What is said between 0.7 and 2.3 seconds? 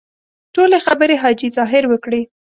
خبرې حاجي ظاهر وکړې.